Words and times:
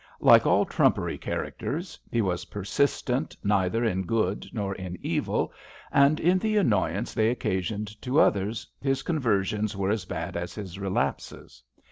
Like 0.19 0.47
all 0.47 0.65
trumpery 0.65 1.19
characters, 1.19 1.99
he 2.09 2.23
was 2.23 2.45
persistent 2.45 3.37
neither 3.43 3.83
in 3.85 4.01
good 4.07 4.47
nor 4.51 4.73
in 4.73 4.97
evil, 5.03 5.53
and 5.91 6.19
in 6.19 6.39
the 6.39 6.57
annoyance 6.57 7.13
they 7.13 7.29
occasioned 7.29 8.01
to 8.01 8.19
others 8.19 8.65
his 8.81 9.03
conversions 9.03 9.77
were 9.77 9.91
as 9.91 10.05
bad 10.05 10.35
as 10.35 10.55
his 10.55 10.79
relapses. 10.79 11.61